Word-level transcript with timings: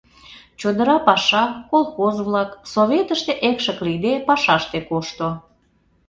Чодыра 0.59 0.97
паша, 1.07 1.43
колхоз-влак, 1.71 2.49
советыште 2.73 3.33
экшык 3.49 3.79
лийде 3.85 4.13
пашаште 4.27 4.79
кошто. 4.89 5.27